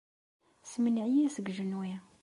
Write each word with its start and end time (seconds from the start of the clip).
Semneɛ-iyi 0.71 1.27
seg 1.35 1.45
ujenwi. 1.49 1.91